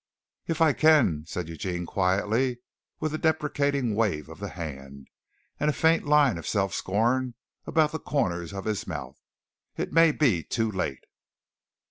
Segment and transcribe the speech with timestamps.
[0.47, 2.57] "If I can," said Eugene quietly,
[2.99, 5.07] with a deprecating wave of the hand,
[5.59, 7.35] and a faint line of self scorn
[7.67, 9.21] about the corners of his mouth.
[9.77, 11.03] "It may be too late."